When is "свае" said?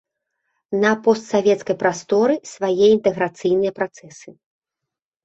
2.53-2.85